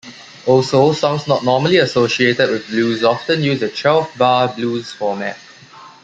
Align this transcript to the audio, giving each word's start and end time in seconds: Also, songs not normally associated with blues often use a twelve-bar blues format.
Also, 0.47 0.93
songs 0.93 1.27
not 1.27 1.43
normally 1.43 1.77
associated 1.77 2.49
with 2.49 2.65
blues 2.69 3.03
often 3.03 3.43
use 3.43 3.61
a 3.61 3.69
twelve-bar 3.69 4.47
blues 4.55 4.89
format. 4.91 5.37